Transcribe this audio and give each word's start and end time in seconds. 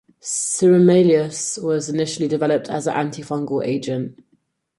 Sirolimus 0.19 1.61
was 1.63 1.87
initially 1.87 2.27
developed 2.27 2.69
as 2.71 2.87
an 2.87 2.95
antifungal 2.95 3.63
agent. 3.63 4.19